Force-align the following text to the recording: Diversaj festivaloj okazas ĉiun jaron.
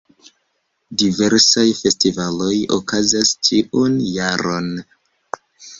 Diversaj 1.01 1.67
festivaloj 1.81 2.51
okazas 2.81 3.37
ĉiun 3.49 4.05
jaron. 4.19 4.77